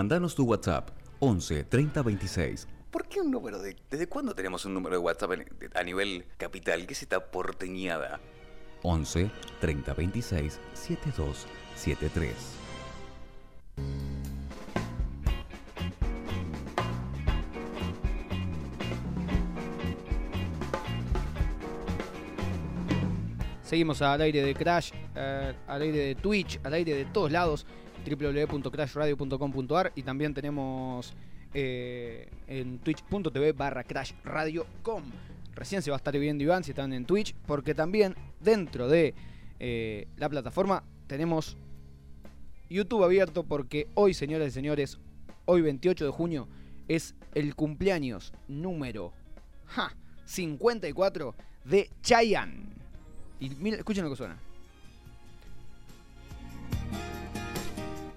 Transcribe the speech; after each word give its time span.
Mandanos 0.00 0.34
tu 0.34 0.44
WhatsApp 0.46 0.88
11 1.18 1.64
30 1.64 2.02
26. 2.02 2.66
¿Por 2.90 3.06
qué 3.06 3.20
un 3.20 3.30
número 3.30 3.58
de.? 3.58 3.76
¿Desde 3.90 4.06
cuándo 4.06 4.34
tenemos 4.34 4.64
un 4.64 4.72
número 4.72 4.96
de 4.96 4.98
WhatsApp 5.02 5.32
en- 5.32 5.46
a 5.74 5.82
nivel 5.82 6.24
capital? 6.38 6.86
¿Qué 6.86 6.94
es 6.94 7.02
esta 7.02 7.30
porteñada? 7.30 8.18
11 8.82 9.30
30 9.60 9.92
26 9.92 10.58
72 10.72 11.46
73. 11.76 12.34
Seguimos 23.62 24.02
al 24.02 24.20
aire 24.20 24.42
de 24.42 24.54
Crash, 24.54 24.90
eh, 25.14 25.52
al 25.68 25.82
aire 25.82 25.98
de 25.98 26.14
Twitch, 26.16 26.58
al 26.64 26.72
aire 26.74 26.94
de 26.94 27.04
todos 27.04 27.30
lados, 27.30 27.66
www.crashradio.com.ar 28.04 29.92
y 29.94 30.02
también 30.02 30.34
tenemos 30.34 31.14
eh, 31.54 32.28
en 32.46 32.78
twitch.tv 32.78 33.52
barra 33.52 33.84
crashradio.com. 33.84 35.02
Recién 35.54 35.82
se 35.82 35.90
va 35.90 35.96
a 35.96 35.98
estar 35.98 36.16
viendo 36.18 36.44
Iván 36.44 36.64
si 36.64 36.70
están 36.70 36.92
en 36.92 37.04
Twitch, 37.04 37.34
porque 37.46 37.74
también 37.74 38.14
dentro 38.40 38.88
de 38.88 39.14
eh, 39.58 40.06
la 40.16 40.28
plataforma 40.28 40.84
tenemos 41.06 41.56
YouTube 42.68 43.04
abierto 43.04 43.42
porque 43.42 43.88
hoy, 43.94 44.14
señoras 44.14 44.48
y 44.48 44.52
señores, 44.52 44.98
hoy 45.44 45.60
28 45.60 46.04
de 46.04 46.10
junio 46.10 46.48
es 46.88 47.14
el 47.34 47.54
cumpleaños 47.54 48.32
número 48.48 49.12
ja, 49.66 49.94
54 50.24 51.34
de 51.64 51.90
Chayanne. 52.02 52.68
Y 53.40 53.50
mira, 53.50 53.76
escuchen 53.76 54.04
lo 54.04 54.10
que 54.10 54.16
suena. 54.16 54.38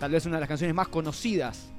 Tal 0.03 0.11
vez 0.11 0.25
una 0.25 0.35
de 0.35 0.41
las 0.41 0.49
canciones 0.49 0.75
más 0.75 0.89
conocidas 0.89 1.69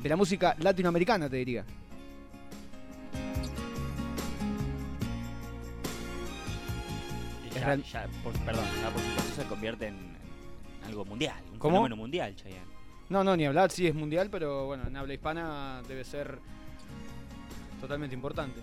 de 0.00 0.08
la 0.08 0.16
música 0.16 0.56
latinoamericana, 0.58 1.30
te 1.30 1.36
diría. 1.36 1.64
Ya, 7.54 7.66
real- 7.66 7.82
ya, 7.84 8.06
por- 8.24 8.32
perdón, 8.40 8.64
ya 8.82 8.90
por 8.90 9.00
supuesto 9.02 9.42
se 9.42 9.48
convierte 9.48 9.86
en, 9.88 9.94
en 9.94 10.84
algo 10.88 11.04
mundial, 11.04 11.36
un 11.52 11.58
¿Cómo? 11.58 11.76
fenómeno 11.76 11.96
mundial, 11.96 12.34
Chayanne. 12.36 12.64
No, 13.08 13.24
no, 13.24 13.36
ni 13.36 13.44
hablar, 13.44 13.70
sí 13.70 13.86
es 13.88 13.94
mundial, 13.94 14.28
pero 14.30 14.66
bueno, 14.66 14.84
en 14.86 14.96
habla 14.96 15.14
hispana 15.14 15.82
debe 15.88 16.04
ser 16.04 16.38
totalmente 17.80 18.14
importante. 18.14 18.60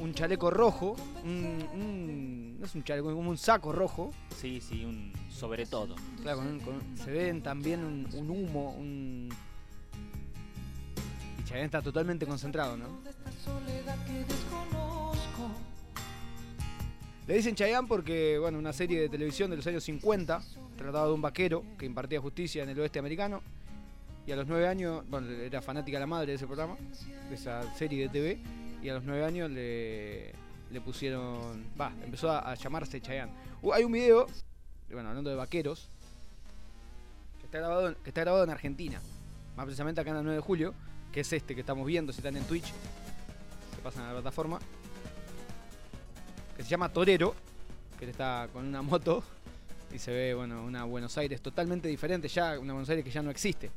Un 0.00 0.12
chaleco 0.14 0.50
rojo, 0.50 0.96
un, 1.24 1.66
un- 1.74 2.56
no 2.60 2.66
es 2.66 2.74
un 2.74 2.82
chaleco, 2.84 3.12
como 3.14 3.30
un 3.30 3.38
saco 3.38 3.72
rojo. 3.72 4.10
Sí, 4.36 4.60
sí, 4.60 4.84
un 4.84 5.12
sobre 5.30 5.66
todo. 5.66 5.94
Claro, 6.22 6.38
con 6.64 6.80
se 6.96 7.10
ven 7.10 7.42
también 7.42 7.84
un, 7.84 8.08
un 8.14 8.30
humo, 8.30 8.72
un... 8.72 9.28
Y 11.38 11.44
Chayanne 11.44 11.66
está 11.66 11.82
totalmente 11.82 12.26
concentrado, 12.26 12.76
¿no? 12.76 12.86
Le 17.26 17.34
dicen 17.36 17.54
Chayanne 17.54 17.88
porque, 17.88 18.38
bueno, 18.38 18.58
una 18.58 18.72
serie 18.72 19.00
de 19.00 19.08
televisión 19.08 19.50
de 19.50 19.56
los 19.56 19.66
años 19.66 19.82
50 19.84 20.42
trataba 20.76 21.06
de 21.06 21.12
un 21.14 21.22
vaquero 21.22 21.64
que 21.78 21.86
impartía 21.86 22.20
justicia 22.20 22.62
en 22.62 22.68
el 22.70 22.78
oeste 22.80 22.98
americano. 22.98 23.42
Y 24.26 24.32
a 24.32 24.36
los 24.36 24.46
nueve 24.46 24.66
años, 24.66 25.04
bueno, 25.08 25.30
era 25.30 25.60
fanática 25.60 25.98
la 25.98 26.06
madre 26.06 26.28
de 26.28 26.34
ese 26.34 26.46
programa, 26.46 26.76
de 27.28 27.34
esa 27.34 27.74
serie 27.74 28.04
de 28.04 28.08
TV. 28.08 28.38
Y 28.82 28.88
a 28.88 28.94
los 28.94 29.04
nueve 29.04 29.24
años 29.24 29.50
le, 29.50 30.32
le 30.70 30.80
pusieron. 30.80 31.64
Va, 31.78 31.92
empezó 32.02 32.30
a, 32.30 32.54
llamarse 32.54 33.00
Chayanne. 33.00 33.32
Uh, 33.62 33.72
hay 33.72 33.84
un 33.84 33.92
video, 33.92 34.26
bueno, 34.90 35.10
hablando 35.10 35.30
de 35.30 35.36
vaqueros, 35.36 35.88
que 37.38 37.46
está, 37.46 37.58
grabado 37.58 37.88
en, 37.88 37.94
que 37.96 38.10
está 38.10 38.22
grabado 38.22 38.44
en 38.44 38.50
Argentina. 38.50 39.00
Más 39.56 39.66
precisamente 39.66 40.00
acá 40.00 40.10
en 40.10 40.16
el 40.16 40.24
9 40.24 40.36
de 40.36 40.42
julio, 40.42 40.74
que 41.12 41.20
es 41.20 41.32
este 41.32 41.54
que 41.54 41.60
estamos 41.60 41.86
viendo 41.86 42.12
si 42.12 42.18
están 42.18 42.36
en 42.36 42.44
Twitch. 42.44 42.72
Se 43.74 43.82
pasan 43.82 44.04
a 44.04 44.08
la 44.08 44.12
plataforma 44.14 44.58
que 46.56 46.62
se 46.62 46.68
llama 46.68 46.88
Torero, 46.88 47.34
que 47.98 48.08
está 48.08 48.48
con 48.52 48.66
una 48.66 48.82
moto 48.82 49.22
y 49.92 49.98
se 49.98 50.12
ve, 50.12 50.34
bueno, 50.34 50.64
una 50.64 50.84
Buenos 50.84 51.16
Aires 51.18 51.40
totalmente 51.40 51.88
diferente 51.88 52.28
ya, 52.28 52.58
una 52.58 52.72
Buenos 52.72 52.88
Aires 52.88 53.04
que 53.04 53.10
ya 53.10 53.22
no 53.22 53.30
existe. 53.30 53.70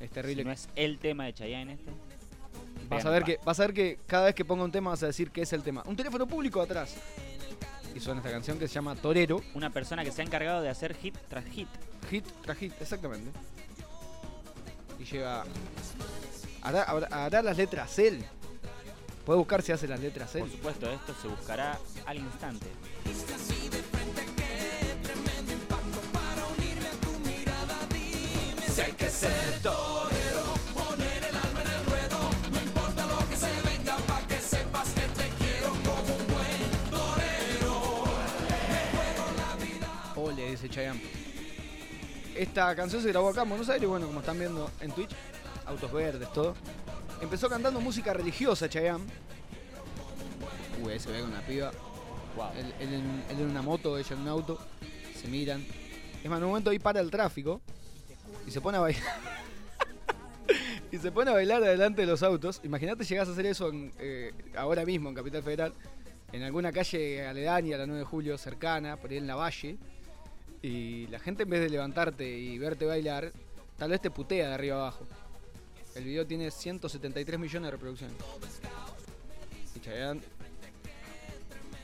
Es 0.00 0.10
terrible. 0.10 0.42
Si 0.42 0.46
no 0.46 0.52
es 0.52 0.68
el 0.76 0.98
tema 0.98 1.26
de 1.26 1.34
Chayanne 1.34 1.74
este. 1.74 1.90
vas, 2.88 3.04
a 3.04 3.10
ver 3.10 3.22
que, 3.22 3.38
vas 3.44 3.60
a 3.60 3.62
ver 3.64 3.74
que 3.74 3.98
cada 4.06 4.24
vez 4.26 4.34
que 4.34 4.44
ponga 4.44 4.64
un 4.64 4.72
tema 4.72 4.90
vas 4.90 5.02
a 5.02 5.06
decir 5.06 5.30
que 5.30 5.42
es 5.42 5.52
el 5.52 5.62
tema. 5.62 5.82
Un 5.86 5.94
teléfono 5.96 6.26
público 6.26 6.60
atrás. 6.60 6.96
Y 7.94 8.00
suena 8.00 8.20
esta 8.20 8.30
canción 8.30 8.58
que 8.58 8.66
se 8.68 8.74
llama 8.74 8.94
Torero. 8.96 9.42
Una 9.54 9.70
persona 9.70 10.04
que 10.04 10.12
se 10.12 10.22
ha 10.22 10.24
encargado 10.24 10.62
de 10.62 10.68
hacer 10.68 10.94
hit 10.94 11.16
tras 11.28 11.44
hit. 11.46 11.68
Hit 12.10 12.24
tras 12.42 12.56
hit, 12.56 12.72
exactamente. 12.80 13.30
Y 14.98 15.04
lleva... 15.04 15.44
Hará, 16.62 16.82
hará- 16.84 17.08
hará 17.26 17.42
las 17.42 17.56
letras 17.56 17.98
él. 17.98 18.24
Puede 19.24 19.38
buscar 19.38 19.62
si 19.62 19.72
hace 19.72 19.86
las 19.88 20.00
letras 20.00 20.34
él. 20.34 20.42
Por 20.42 20.50
supuesto, 20.50 20.90
esto 20.90 21.14
se 21.20 21.28
buscará 21.28 21.78
al 22.06 22.16
instante. 22.18 22.66
Si 28.72 28.80
hay 28.82 28.92
que 28.92 29.10
ser 29.10 29.60
torero, 29.62 30.54
poner 30.72 31.24
el 31.24 31.34
alma 31.36 31.60
en 31.60 31.70
el 31.70 31.84
ruedo, 31.86 32.30
no 32.52 32.60
importa 32.60 33.04
lo 33.04 33.28
que 33.28 33.36
se 33.36 33.48
venga, 33.68 33.96
pa' 33.96 34.22
que 34.28 34.38
sepas 34.38 34.88
que 34.90 35.00
te 35.00 35.28
quiero 35.38 35.70
como 35.70 36.14
un 36.14 36.26
buen 36.28 36.70
torero. 36.88 38.04
Ole, 40.14 40.50
dice 40.52 40.68
Chayanne. 40.68 41.00
Esta 42.36 42.76
canción 42.76 43.02
se 43.02 43.08
grabó 43.08 43.30
acá 43.30 43.42
en 43.42 43.48
Buenos 43.48 43.68
Aires, 43.68 43.88
bueno, 43.88 44.06
como 44.06 44.20
están 44.20 44.38
viendo 44.38 44.70
en 44.80 44.92
Twitch, 44.92 45.10
autos 45.66 45.92
verdes, 45.92 46.32
todo. 46.32 46.54
Empezó 47.20 47.48
cantando 47.48 47.80
música 47.80 48.12
religiosa 48.12 48.68
Chayanne. 48.68 49.04
Uy, 50.80 50.92
ahí 50.92 51.00
se 51.00 51.10
ve 51.10 51.20
con 51.22 51.32
la 51.32 51.40
piba. 51.40 51.72
Él, 52.56 52.72
él 52.78 52.94
en, 52.94 53.24
él 53.30 53.40
en 53.40 53.50
una 53.50 53.62
moto, 53.62 53.98
ella 53.98 54.14
en 54.14 54.22
un 54.22 54.28
auto. 54.28 54.60
Se 55.20 55.26
miran. 55.26 55.66
Es 56.22 56.30
más, 56.30 56.38
en 56.38 56.44
un 56.44 56.50
momento 56.50 56.70
ahí 56.70 56.78
para 56.78 57.00
el 57.00 57.10
tráfico 57.10 57.60
y 58.46 58.50
se 58.50 58.60
pone 58.60 58.78
a 58.78 58.80
bailar. 58.80 59.02
y 60.92 60.98
se 60.98 61.12
pone 61.12 61.30
a 61.30 61.34
bailar 61.34 61.62
adelante 61.62 62.02
de 62.02 62.06
los 62.06 62.22
autos. 62.22 62.60
Imagínate 62.64 63.04
llegás 63.04 63.28
a 63.28 63.32
hacer 63.32 63.46
eso 63.46 63.70
eh, 63.98 64.32
ahora 64.56 64.84
mismo 64.84 65.08
en 65.08 65.14
Capital 65.14 65.42
Federal, 65.42 65.72
en 66.32 66.42
alguna 66.42 66.72
calle 66.72 67.26
aledaña 67.26 67.76
a 67.76 67.78
la 67.78 67.86
9 67.86 68.00
de 68.00 68.04
julio, 68.04 68.38
cercana, 68.38 68.96
por 68.96 69.10
ahí 69.10 69.18
en 69.18 69.26
la 69.26 69.36
valle. 69.36 69.76
Y 70.62 71.06
la 71.06 71.18
gente 71.18 71.44
en 71.44 71.50
vez 71.50 71.60
de 71.60 71.70
levantarte 71.70 72.28
y 72.28 72.58
verte 72.58 72.84
bailar, 72.84 73.32
tal 73.78 73.90
vez 73.90 74.00
te 74.00 74.10
putea 74.10 74.48
de 74.48 74.54
arriba 74.54 74.76
abajo. 74.76 75.06
El 75.94 76.04
video 76.04 76.26
tiene 76.26 76.50
173 76.50 77.38
millones 77.38 77.66
de 77.66 77.70
reproducciones. 77.70 78.16
Y 79.74 79.80
Chayanne 79.80 80.20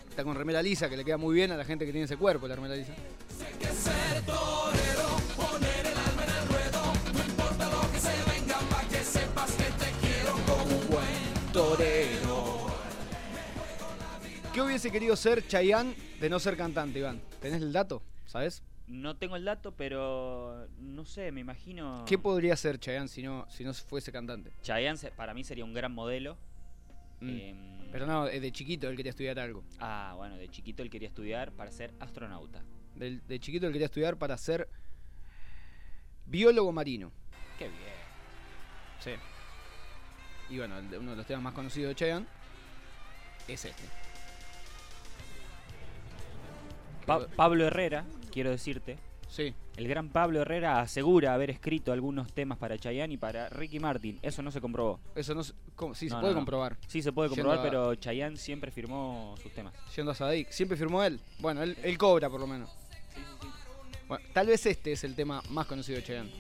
está 0.08 0.24
con 0.24 0.34
remera 0.34 0.62
lisa, 0.62 0.88
que 0.88 0.96
le 0.96 1.04
queda 1.04 1.16
muy 1.16 1.34
bien 1.34 1.52
a 1.52 1.56
la 1.56 1.64
gente 1.64 1.84
que 1.84 1.92
tiene 1.92 2.04
ese 2.04 2.16
cuerpo, 2.16 2.46
la 2.46 2.56
remera 2.56 2.76
lisa. 2.76 2.94
¿Qué 14.56 14.62
hubiese 14.62 14.90
querido 14.90 15.14
ser 15.16 15.46
Chayanne 15.46 15.94
de 16.18 16.30
no 16.30 16.40
ser 16.40 16.56
cantante, 16.56 16.98
Iván? 16.98 17.20
¿Tenés 17.42 17.60
el 17.60 17.74
dato? 17.74 18.02
¿Sabes? 18.24 18.62
No 18.86 19.14
tengo 19.18 19.36
el 19.36 19.44
dato, 19.44 19.72
pero 19.76 20.66
no 20.78 21.04
sé, 21.04 21.30
me 21.30 21.42
imagino. 21.42 22.06
¿Qué 22.08 22.16
podría 22.16 22.56
ser 22.56 22.78
Chayanne 22.80 23.08
si 23.08 23.22
no, 23.22 23.44
si 23.50 23.64
no 23.64 23.74
fuese 23.74 24.10
cantante? 24.12 24.50
Chayanne 24.62 24.96
se- 24.96 25.10
para 25.10 25.34
mí 25.34 25.44
sería 25.44 25.62
un 25.62 25.74
gran 25.74 25.92
modelo. 25.92 26.38
Mm. 27.20 27.28
Em, 27.38 27.90
Pero 27.92 28.06
no, 28.06 28.28
eh, 28.28 28.40
de 28.40 28.50
chiquito 28.50 28.88
él 28.88 28.96
quería 28.96 29.10
estudiar 29.10 29.38
algo. 29.38 29.62
Ah, 29.78 30.14
bueno, 30.16 30.38
de 30.38 30.48
chiquito 30.48 30.82
él 30.82 30.88
quería 30.88 31.08
estudiar 31.08 31.52
para 31.52 31.70
ser 31.70 31.92
astronauta. 32.00 32.62
Del- 32.94 33.26
de 33.28 33.38
chiquito 33.38 33.66
él 33.66 33.72
quería 33.74 33.84
estudiar 33.88 34.16
para 34.16 34.38
ser 34.38 34.70
biólogo 36.24 36.72
marino. 36.72 37.12
Qué 37.58 37.68
bien. 37.68 37.80
Sí. 39.00 39.10
Y 40.48 40.56
bueno, 40.56 40.78
el 40.78 40.88
de- 40.88 40.96
uno 40.96 41.10
de 41.10 41.16
los 41.18 41.26
temas 41.26 41.42
más 41.42 41.52
conocidos 41.52 41.90
de 41.90 41.94
Chayanne 41.94 42.26
es 43.48 43.62
este. 43.62 44.05
Pa- 47.06 47.26
Pablo 47.28 47.66
Herrera, 47.66 48.04
quiero 48.32 48.50
decirte. 48.50 48.98
Sí. 49.28 49.52
El 49.76 49.88
gran 49.88 50.08
Pablo 50.08 50.40
Herrera 50.40 50.80
asegura 50.80 51.34
haber 51.34 51.50
escrito 51.50 51.92
algunos 51.92 52.32
temas 52.32 52.58
para 52.58 52.78
Chayanne 52.78 53.14
y 53.14 53.16
para 53.16 53.48
Ricky 53.50 53.78
Martin. 53.80 54.18
Eso 54.22 54.40
no 54.42 54.50
se 54.50 54.60
comprobó. 54.60 55.00
Eso 55.14 55.34
no 55.34 55.42
se, 55.44 55.52
sí, 55.94 56.08
se 56.08 56.14
No, 56.14 56.20
puede 56.20 56.32
no, 56.32 56.38
comprobar. 56.40 56.76
Sí, 56.86 57.02
se 57.02 57.12
puede 57.12 57.28
comprobar, 57.28 57.58
a- 57.58 57.62
pero 57.62 57.94
Chayanne 57.96 58.36
siempre 58.36 58.70
firmó 58.70 59.34
sus 59.42 59.52
temas. 59.52 59.74
Yendo 59.94 60.12
a 60.12 60.14
Sadik. 60.14 60.50
Siempre 60.50 60.76
firmó 60.78 61.02
él. 61.02 61.20
Bueno, 61.40 61.62
él, 61.62 61.76
él 61.82 61.98
cobra 61.98 62.30
por 62.30 62.40
lo 62.40 62.46
menos. 62.46 62.70
Bueno, 64.08 64.24
tal 64.32 64.46
vez 64.46 64.64
este 64.66 64.92
es 64.92 65.02
el 65.04 65.14
tema 65.16 65.42
más 65.50 65.66
conocido 65.66 65.98
de 65.98 66.04
Chayanne. 66.04 66.30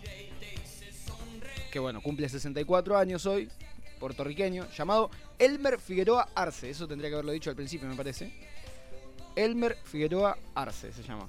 Que 1.70 1.78
bueno, 1.78 2.00
cumple 2.00 2.28
64 2.28 2.96
años 2.96 3.26
hoy, 3.26 3.50
puertorriqueño, 3.98 4.66
llamado 4.70 5.10
Elmer 5.38 5.78
Figueroa 5.78 6.28
Arce. 6.34 6.70
Eso 6.70 6.86
tendría 6.88 7.10
que 7.10 7.14
haberlo 7.14 7.32
dicho 7.32 7.50
al 7.50 7.56
principio, 7.56 7.88
me 7.88 7.96
parece. 7.96 8.32
Elmer 9.36 9.76
Figueroa 9.84 10.36
Arce 10.54 10.92
se 10.92 11.02
llama. 11.02 11.28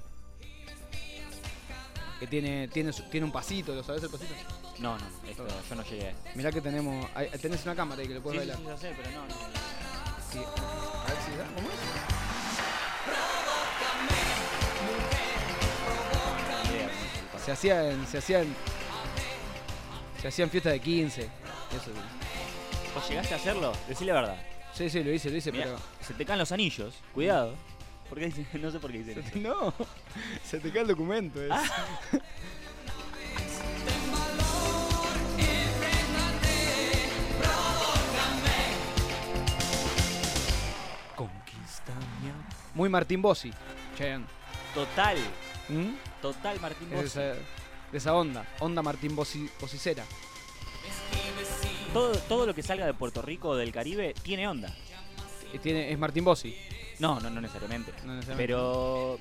que 2.18 2.26
tiene, 2.26 2.66
tiene, 2.68 2.92
tiene 3.10 3.24
un 3.26 3.30
pasito, 3.32 3.74
¿lo 3.74 3.84
sabes 3.84 4.02
el 4.02 4.10
pasito? 4.10 4.34
No, 4.80 4.98
no, 4.98 5.06
esto, 5.28 5.46
yo 5.68 5.74
no 5.76 5.82
llegué. 5.84 6.14
Mirá 6.34 6.50
que 6.50 6.60
tenemos, 6.60 7.06
ahí- 7.14 7.28
tenés 7.40 7.64
una 7.64 7.74
cámara 7.76 8.00
ahí 8.02 8.08
que 8.08 8.14
lo 8.14 8.22
puedes 8.22 8.42
sí, 8.42 8.48
bailar. 8.48 8.58
sí, 8.58 8.64
ya 8.66 8.76
sé, 8.76 8.94
pero 8.96 9.10
no, 9.12 9.26
no. 9.26 9.34
Sí. 10.32 10.38
A 10.38 11.08
ver 11.08 11.22
si 11.24 11.36
da, 11.36 11.44
¿cómo 11.54 11.68
es? 11.68 11.78
Se 17.44 17.52
hacía 17.52 17.90
en, 17.90 18.06
se 18.06 18.18
hacía 18.18 18.40
en, 18.42 18.54
se 20.20 20.28
hacía 20.28 20.44
en 20.44 20.50
fiesta 20.50 20.70
de 20.70 20.80
15. 20.80 21.22
Eso. 21.22 21.30
¿Vos 22.94 23.08
llegaste 23.08 23.34
a 23.34 23.36
hacerlo? 23.36 23.72
Decí 23.88 24.04
la 24.04 24.14
verdad. 24.14 24.36
Sí, 24.74 24.90
sí, 24.90 25.02
lo 25.02 25.10
hice, 25.12 25.30
lo 25.30 25.36
hice, 25.36 25.50
Mirá, 25.50 25.64
pero... 25.64 25.78
se 26.06 26.14
te 26.14 26.24
caen 26.26 26.38
los 26.38 26.52
anillos, 26.52 26.94
cuidado. 27.14 27.54
¿Por 28.08 28.18
qué? 28.18 28.32
No 28.60 28.70
sé 28.70 28.78
por 28.80 28.90
qué 28.92 29.02
Se 29.04 29.14
dicen 29.14 29.22
te- 29.22 29.38
eso. 29.40 29.48
no, 29.48 29.74
se 30.44 30.58
te 30.60 30.70
cae 30.70 30.82
el 30.82 30.88
documento. 30.88 31.42
es. 31.42 31.50
Conquistame. 41.16 42.32
Muy 42.74 42.88
Martín 42.88 43.22
Bossi, 43.22 43.52
Chayanne. 43.96 44.26
Total, 44.74 45.16
¿Mm? 45.68 45.94
total 46.22 46.60
Martín 46.60 46.90
Bossi. 46.90 47.06
esa, 47.06 47.20
de 47.20 47.38
esa 47.98 48.14
onda, 48.14 48.46
onda 48.60 48.82
Martín 48.82 49.16
Bossi, 49.16 49.48
Bossicera. 49.60 50.04
Todo, 51.92 52.12
todo 52.28 52.46
lo 52.46 52.54
que 52.54 52.62
salga 52.62 52.86
de 52.86 52.94
Puerto 52.94 53.22
Rico 53.22 53.48
o 53.50 53.56
del 53.56 53.72
Caribe 53.72 54.14
tiene 54.22 54.46
onda. 54.46 54.74
Tiene, 55.62 55.90
es 55.90 55.98
Martín 55.98 56.24
Bossi. 56.24 56.54
No, 57.00 57.20
no, 57.20 57.30
no 57.30 57.40
necesariamente. 57.40 57.92
No 58.04 58.14
necesariamente. 58.14 58.36
Pero, 58.46 59.18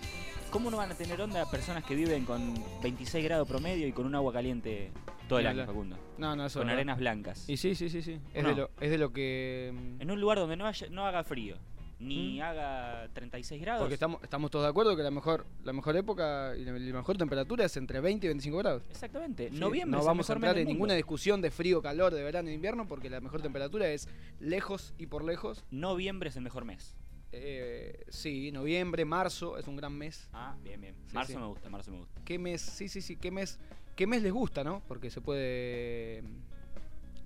¿cómo 0.51 0.71
no 0.71 0.77
van 0.77 0.91
a 0.91 0.95
tener 0.95 1.19
onda 1.21 1.49
personas 1.49 1.83
que 1.83 1.95
viven 1.95 2.25
con 2.25 2.53
26 2.81 3.23
grados 3.23 3.47
promedio 3.47 3.87
y 3.87 3.91
con 3.91 4.05
un 4.05 4.15
agua 4.15 4.33
caliente 4.33 4.91
todo 5.29 5.39
el 5.39 5.47
año. 5.47 5.65
Facundo? 5.65 5.97
No, 6.17 6.35
no, 6.35 6.45
eso 6.45 6.59
Con 6.59 6.69
arenas 6.69 6.97
blancas. 6.97 7.47
Y 7.49 7.57
sí, 7.57 7.75
sí, 7.75 7.89
sí, 7.89 8.01
sí. 8.01 8.19
Es, 8.33 8.43
de, 8.43 8.55
lo, 8.55 8.69
es 8.79 8.89
de 8.89 8.97
lo 8.97 9.11
que... 9.13 9.71
mm, 9.73 10.01
En 10.01 10.11
un 10.11 10.19
lugar 10.19 10.39
donde 10.39 10.55
no, 10.55 10.65
haya- 10.65 10.87
no 10.89 11.05
haga 11.05 11.23
frío, 11.23 11.57
ni 11.99 12.39
¿Mm? 12.39 12.41
haga 12.43 13.09
36 13.13 13.61
grados. 13.61 13.81
Porque 13.81 13.93
estamos, 13.93 14.23
estamos 14.23 14.49
todos 14.49 14.65
de 14.65 14.69
acuerdo 14.69 14.95
que 14.95 15.03
la 15.03 15.11
mejor, 15.11 15.45
la 15.63 15.73
mejor 15.73 15.95
época 15.97 16.55
y 16.57 16.63
la, 16.65 16.71
la 16.71 16.93
mejor 16.97 17.17
temperatura 17.17 17.65
es 17.65 17.77
entre 17.77 17.99
20 17.99 18.25
y 18.25 18.29
25 18.29 18.57
grados. 18.57 18.83
Exactamente. 18.89 19.49
Sí, 19.51 19.57
Noviembre 19.59 19.99
no 19.99 20.03
vamos 20.05 20.27
a 20.29 20.33
entrar 20.33 20.57
en 20.57 20.67
ninguna 20.67 20.95
discusión 20.95 21.41
de 21.41 21.51
frío, 21.51 21.81
calor, 21.81 22.13
de 22.13 22.23
verano 22.23 22.49
e 22.49 22.53
invierno, 22.53 22.87
porque 22.87 23.09
la 23.11 23.19
mejor 23.21 23.41
temperatura 23.43 23.87
es 23.89 24.07
lejos 24.39 24.95
y 24.97 25.05
por 25.07 25.23
lejos. 25.23 25.63
Noviembre 25.69 26.29
es 26.29 26.35
el 26.37 26.41
mejor 26.43 26.65
mes. 26.65 26.95
Eh, 27.31 28.05
sí, 28.09 28.51
noviembre, 28.51 29.05
marzo 29.05 29.57
es 29.57 29.67
un 29.67 29.75
gran 29.75 29.93
mes. 29.93 30.29
Ah, 30.33 30.55
bien, 30.63 30.79
bien. 30.79 30.95
Sí, 31.07 31.13
marzo 31.13 31.33
sí. 31.33 31.37
me 31.37 31.45
gusta, 31.45 31.69
marzo 31.69 31.91
me 31.91 31.97
gusta. 31.99 32.21
¿Qué 32.23 32.39
mes? 32.39 32.61
Sí, 32.61 32.87
sí, 32.87 33.01
sí. 33.01 33.17
¿Qué 33.17 33.31
mes? 33.31 33.59
¿Qué 33.95 34.07
mes 34.07 34.21
les 34.21 34.31
gusta, 34.31 34.63
no? 34.63 34.81
Porque 34.87 35.09
se 35.09 35.21
puede. 35.21 36.23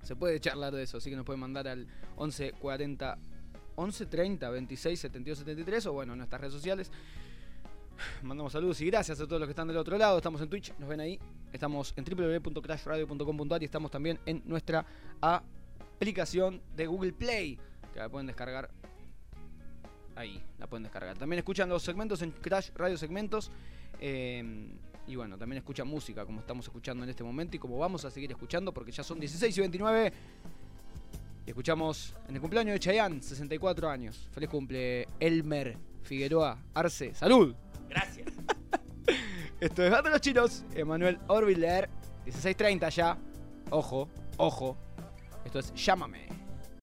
Se 0.02 0.16
puede 0.16 0.40
charlar 0.40 0.74
de 0.74 0.82
eso, 0.82 0.96
así 0.98 1.10
que 1.10 1.16
nos 1.16 1.24
pueden 1.24 1.40
mandar 1.40 1.68
al 1.68 1.86
11 2.16 2.52
40 2.52 3.18
11 3.76 4.06
30 4.06 4.50
26 4.50 5.00
72 5.00 5.38
73 5.38 5.86
o 5.86 5.92
bueno, 5.92 6.12
en 6.12 6.18
nuestras 6.18 6.40
redes 6.40 6.54
sociales. 6.54 6.90
Mandamos 8.22 8.52
saludos 8.52 8.80
y 8.80 8.86
gracias 8.86 9.20
a 9.20 9.26
todos 9.26 9.40
los 9.40 9.46
que 9.46 9.52
están 9.52 9.68
del 9.68 9.76
otro 9.76 9.96
lado. 9.96 10.16
Estamos 10.16 10.40
en 10.40 10.48
Twitch, 10.48 10.74
nos 10.78 10.88
ven 10.88 11.00
ahí. 11.00 11.18
Estamos 11.52 11.94
en 11.96 12.04
www.crashradio.com.ar 12.04 13.62
y 13.62 13.64
estamos 13.64 13.90
también 13.90 14.18
en 14.26 14.42
nuestra 14.44 14.84
aplicación 15.20 16.60
de 16.74 16.86
Google 16.86 17.12
Play, 17.12 17.58
que 17.92 18.00
la 18.00 18.08
pueden 18.08 18.26
descargar 18.26 18.70
ahí, 20.16 20.42
la 20.58 20.66
pueden 20.66 20.84
descargar. 20.84 21.16
También 21.18 21.38
escuchan 21.38 21.68
los 21.68 21.82
segmentos 21.82 22.22
en 22.22 22.30
Crash 22.30 22.70
Radio 22.74 22.96
Segmentos. 22.96 23.50
eh, 24.00 24.68
y 25.06 25.16
bueno, 25.16 25.36
también 25.36 25.58
escuchan 25.58 25.88
música 25.88 26.24
como 26.24 26.40
estamos 26.40 26.66
escuchando 26.66 27.02
en 27.02 27.10
este 27.10 27.24
momento 27.24 27.56
y 27.56 27.58
como 27.58 27.76
vamos 27.78 28.04
a 28.04 28.10
seguir 28.10 28.30
escuchando 28.30 28.72
porque 28.72 28.92
ya 28.92 29.02
son 29.02 29.18
16 29.18 29.56
y 29.56 29.60
29. 29.60 30.12
Y 31.44 31.50
escuchamos 31.50 32.14
en 32.28 32.36
el 32.36 32.40
cumpleaños 32.40 32.74
de 32.74 32.80
Chayanne, 32.80 33.20
64 33.20 33.90
años. 33.90 34.28
Feliz 34.30 34.48
cumple, 34.48 35.08
Elmer 35.18 35.76
Figueroa 36.02 36.58
Arce. 36.74 37.14
¡Salud! 37.14 37.54
Gracias. 37.88 38.28
Esto 39.60 39.84
es 39.84 39.90
Gato 39.90 40.08
los 40.08 40.20
Chinos, 40.20 40.64
Emanuel 40.74 41.18
Orbiler, 41.26 41.88
16.30 42.26 42.90
ya. 42.90 43.18
Ojo, 43.70 44.08
ojo. 44.36 44.76
Esto 45.44 45.58
es 45.58 45.74
Llámame. 45.74 46.31